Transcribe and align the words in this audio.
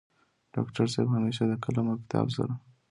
ډاکټر 0.53 0.85
صيب 0.93 1.07
همېشه 1.17 1.43
د 1.47 1.53
قلم 1.63 1.85
او 1.91 1.97
کتاب 2.03 2.27
سره 2.35 2.53